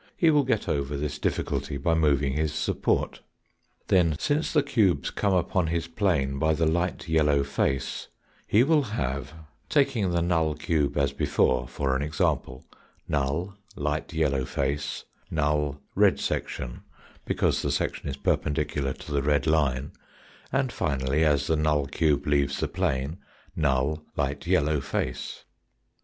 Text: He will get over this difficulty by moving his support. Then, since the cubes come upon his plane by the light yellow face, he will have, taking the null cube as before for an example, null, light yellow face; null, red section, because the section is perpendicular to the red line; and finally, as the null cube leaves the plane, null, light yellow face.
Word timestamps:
He 0.17 0.31
will 0.31 0.43
get 0.43 0.67
over 0.67 0.97
this 0.97 1.19
difficulty 1.19 1.77
by 1.77 1.93
moving 1.93 2.33
his 2.33 2.51
support. 2.55 3.19
Then, 3.87 4.15
since 4.17 4.51
the 4.51 4.63
cubes 4.63 5.11
come 5.11 5.35
upon 5.35 5.67
his 5.67 5.85
plane 5.87 6.39
by 6.39 6.55
the 6.55 6.65
light 6.65 7.07
yellow 7.07 7.43
face, 7.43 8.07
he 8.47 8.63
will 8.63 8.81
have, 8.81 9.31
taking 9.69 10.09
the 10.09 10.23
null 10.23 10.55
cube 10.55 10.97
as 10.97 11.13
before 11.13 11.67
for 11.67 11.95
an 11.95 12.01
example, 12.01 12.65
null, 13.07 13.55
light 13.75 14.11
yellow 14.11 14.43
face; 14.43 15.05
null, 15.29 15.79
red 15.93 16.19
section, 16.19 16.81
because 17.25 17.61
the 17.61 17.71
section 17.71 18.09
is 18.09 18.17
perpendicular 18.17 18.93
to 18.93 19.11
the 19.11 19.21
red 19.21 19.45
line; 19.45 19.91
and 20.51 20.71
finally, 20.71 21.23
as 21.23 21.45
the 21.45 21.55
null 21.55 21.85
cube 21.85 22.25
leaves 22.25 22.59
the 22.59 22.67
plane, 22.67 23.19
null, 23.55 24.03
light 24.15 24.47
yellow 24.47 24.79
face. 24.81 25.43